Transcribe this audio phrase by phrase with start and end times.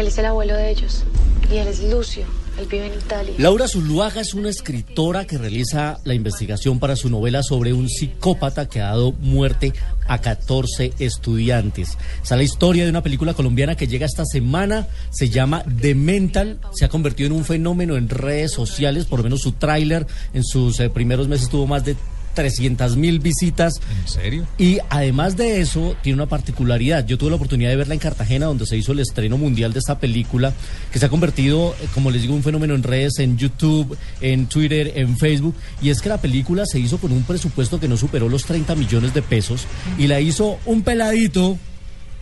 [0.00, 1.04] Él es el abuelo de ellos.
[1.52, 2.24] Y él es Lucio.
[2.58, 3.34] Él vive en Italia.
[3.36, 8.66] Laura Zuluaga es una escritora que realiza la investigación para su novela sobre un psicópata
[8.66, 9.74] que ha dado muerte
[10.08, 11.98] a 14 estudiantes.
[12.22, 16.60] Es la historia de una película colombiana que llega esta semana, se llama The Mental,
[16.72, 20.44] se ha convertido en un fenómeno en redes sociales, por lo menos su tráiler en
[20.44, 21.94] sus eh, primeros meses tuvo más de
[22.40, 23.74] 300 mil visitas.
[24.00, 24.46] ¿En serio?
[24.56, 27.06] Y además de eso, tiene una particularidad.
[27.06, 29.78] Yo tuve la oportunidad de verla en Cartagena, donde se hizo el estreno mundial de
[29.78, 30.54] esta película,
[30.90, 34.46] que se ha convertido, eh, como les digo, un fenómeno en redes, en YouTube, en
[34.46, 35.54] Twitter, en Facebook.
[35.82, 38.74] Y es que la película se hizo con un presupuesto que no superó los 30
[38.74, 39.66] millones de pesos
[39.98, 41.58] y la hizo un peladito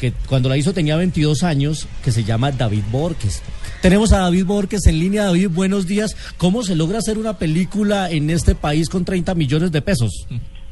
[0.00, 3.42] que cuando la hizo tenía 22 años, que se llama David Borges.
[3.82, 5.24] Tenemos a David Borges en línea.
[5.24, 6.16] David, buenos días.
[6.36, 10.26] ¿Cómo se logra hacer una película en este país con 30 millones de pesos?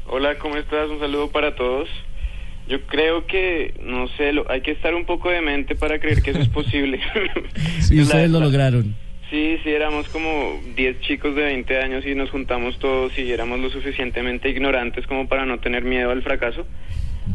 [0.07, 0.89] Hola, ¿cómo estás?
[0.89, 1.89] Un saludo para todos.
[2.67, 6.21] Yo creo que, no sé, lo, hay que estar un poco de mente para creer
[6.21, 6.99] que eso es posible.
[7.81, 8.95] sí, ustedes lo lograron.
[9.29, 13.59] Sí, sí, éramos como 10 chicos de 20 años y nos juntamos todos y éramos
[13.59, 16.65] lo suficientemente ignorantes como para no tener miedo al fracaso.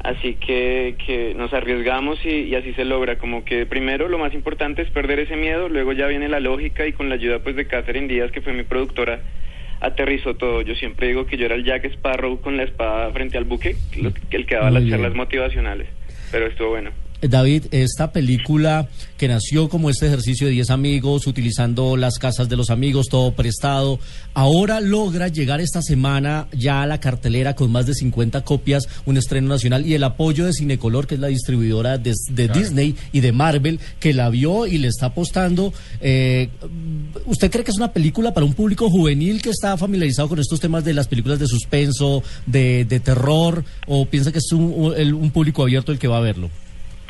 [0.04, 3.18] Así que, que nos arriesgamos y, así se logra.
[3.18, 6.86] Como que primero lo más importante es perder ese miedo, luego ya viene la lógica
[6.86, 9.20] y con la ayuda pues de Catherine Díaz, que fue mi productora,
[9.80, 10.62] aterrizó todo.
[10.62, 13.76] Yo siempre digo que yo era el Jack Sparrow con la espada frente al buque,
[14.30, 15.88] el que daba las charlas motivacionales.
[16.30, 16.90] Pero estuvo bueno.
[17.22, 22.56] David, esta película que nació como este ejercicio de 10 amigos, utilizando las casas de
[22.56, 23.98] los amigos, todo prestado,
[24.32, 29.18] ahora logra llegar esta semana ya a la cartelera con más de 50 copias, un
[29.18, 32.14] estreno nacional y el apoyo de Cinecolor, que es la distribuidora de,
[32.48, 35.74] Disney y de Marvel, que la vio y le está apostando.
[36.00, 36.48] Eh,
[37.26, 40.60] ¿Usted cree que es una película para un público juvenil que está familiarizado con estos
[40.60, 45.92] temas de las películas de suspenso, de, terror, o piensa que es un público abierto
[45.92, 46.50] el que va a verlo?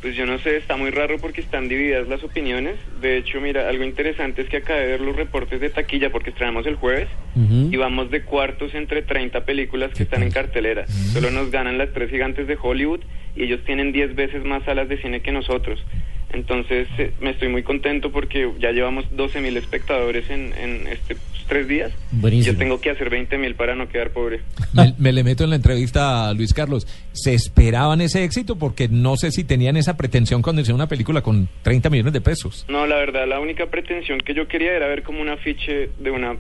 [0.01, 2.77] Pues yo no sé, está muy raro porque están divididas las opiniones.
[3.03, 6.31] De hecho, mira, algo interesante es que acabé de ver los reportes de taquilla porque
[6.31, 10.87] estrenamos el jueves y vamos de cuartos entre 30 películas que están en cartelera.
[10.87, 13.01] Solo nos ganan las tres gigantes de Hollywood
[13.37, 15.85] y ellos tienen 10 veces más salas de cine que nosotros.
[16.33, 21.17] Entonces, eh, me estoy muy contento porque ya llevamos 12 mil espectadores en, en este
[21.51, 21.93] tres días.
[22.23, 24.41] Yo tengo que hacer 20 mil para no quedar pobre.
[24.73, 26.87] Me, le meto en la entrevista a Luis Carlos.
[27.13, 28.57] ¿Se esperaban ese éxito?
[28.57, 32.21] Porque no sé si tenían esa pretensión cuando hicieron una película con 30 millones de
[32.21, 32.65] pesos.
[32.69, 36.11] No, la verdad, la única pretensión que yo quería era ver como un afiche de
[36.13, 36.37] una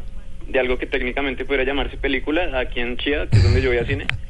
[0.48, 3.78] de algo que técnicamente pudiera llamarse película aquí en Chía, que es donde yo voy
[3.78, 4.06] a cine.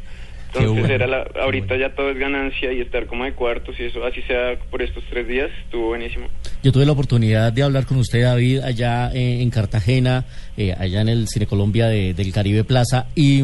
[0.55, 4.05] Entonces era la, ahorita ya todo es ganancia y estar como de cuartos y eso,
[4.05, 6.27] así sea por estos tres días, estuvo buenísimo.
[6.63, 11.09] Yo tuve la oportunidad de hablar con usted, David, allá en, Cartagena, eh, allá en
[11.09, 13.43] el Cine Colombia del Caribe Plaza, y,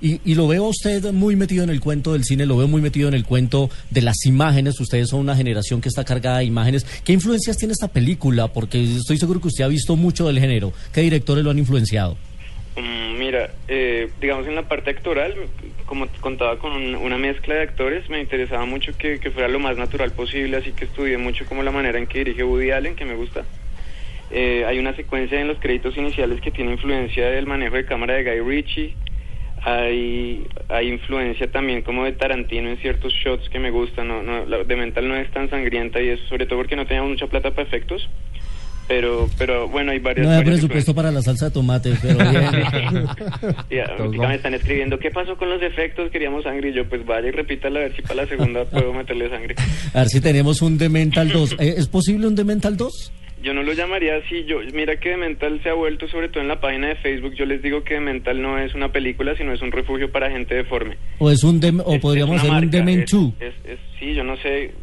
[0.00, 3.08] y, lo veo usted muy metido en el cuento del cine, lo veo muy metido
[3.08, 6.84] en el cuento de las imágenes, ustedes son una generación que está cargada de imágenes.
[7.04, 8.48] ¿Qué influencias tiene esta película?
[8.48, 10.72] Porque estoy seguro que usted ha visto mucho del género.
[10.92, 12.16] ¿Qué directores lo han influenciado?
[12.76, 15.34] Mm, mira, eh, digamos en la parte actoral,
[15.90, 20.12] como contaba con una mezcla de actores, me interesaba mucho que, fuera lo más natural
[20.12, 23.16] posible, así que estudié mucho como la manera en que dirige Woody Allen, que me
[23.16, 23.44] gusta.
[24.30, 28.14] Eh, hay una secuencia en los créditos iniciales que tiene influencia del manejo de cámara
[28.14, 28.94] de Guy Ritchie.
[29.62, 34.06] Hay, hay influencia también como de Tarantino en ciertos shots que me gustan.
[34.06, 36.86] No, no, la de Mental no es tan sangrienta y eso, sobre todo porque no
[36.86, 38.08] teníamos mucha plata para efectos
[38.90, 43.06] pero pero bueno hay varias no hay presupuesto para la salsa de tomate pero bien
[43.70, 47.28] ya, me están escribiendo qué pasó con los efectos queríamos sangre y yo pues vaya
[47.28, 49.54] y repítala a ver si para la segunda puedo meterle sangre
[49.94, 53.12] a ver si tenemos un Demental 2 ¿Eh, ¿es posible un Demental 2?
[53.44, 56.48] Yo no lo llamaría así, yo mira que Demental se ha vuelto sobre todo en
[56.48, 59.62] la página de Facebook, yo les digo que Demental no es una película, sino es
[59.62, 60.98] un refugio para gente deforme.
[61.18, 63.32] O es un o podríamos hacer un Dement 2.
[63.98, 64.74] sí, yo no sé,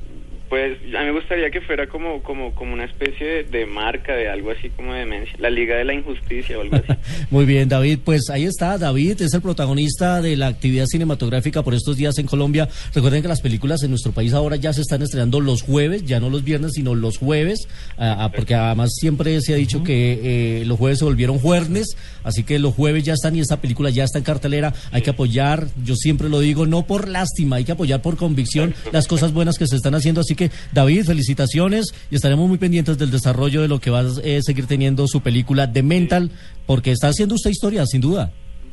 [0.49, 4.13] Pues a mí me gustaría que fuera como como como una especie de, de marca
[4.13, 6.87] de algo así como de demencia, la Liga de la Injusticia o algo así.
[7.29, 7.99] Muy bien, David.
[8.03, 8.77] Pues ahí está.
[8.77, 12.69] David es el protagonista de la actividad cinematográfica por estos días en Colombia.
[12.93, 16.19] Recuerden que las películas en nuestro país ahora ya se están estrenando los jueves, ya
[16.19, 17.67] no los viernes, sino los jueves,
[17.97, 21.95] ah, ah, porque además siempre se ha dicho que eh, los jueves se volvieron jueves,
[22.23, 24.73] así que los jueves ya están y esta película ya está en cartelera.
[24.91, 28.73] Hay que apoyar, yo siempre lo digo, no por lástima, hay que apoyar por convicción
[28.91, 30.21] las cosas buenas que se están haciendo.
[30.21, 34.05] Así que, David, felicitaciones y estaremos muy pendientes del desarrollo de lo que va a
[34.23, 36.31] eh, seguir teniendo su película The Mental,
[36.65, 38.31] porque está haciendo usted historia, sin duda.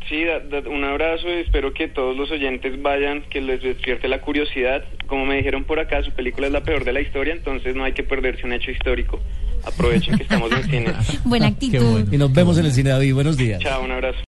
[0.08, 4.06] Sí, da- da- un abrazo y espero que todos los oyentes vayan, que les despierte
[4.06, 4.84] la curiosidad.
[5.06, 7.84] Como me dijeron por acá, su película es la peor de la historia, entonces no
[7.84, 9.18] hay que perderse un hecho histórico.
[9.64, 10.92] Aprovechen que estamos en cine.
[11.24, 11.78] Buena actitud.
[11.90, 12.08] bueno.
[12.12, 13.14] Y nos vemos en el cine, David.
[13.14, 13.60] Buenos días.
[13.62, 14.18] Chao, un abrazo.